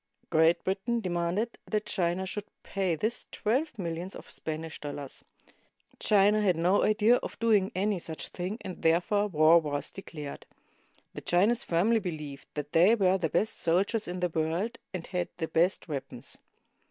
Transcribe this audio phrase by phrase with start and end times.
[0.31, 5.23] [Great Britain demanded that China should pay this twelve millions of Spanish dollars.
[5.99, 9.91] China had no idea of 195 CHINA doing any such thing, and therefore war was
[9.91, 10.47] declared.
[11.13, 15.29] The Chinese firmly believed that they were the best soldiers in the world and had
[15.37, 16.39] the best weapons.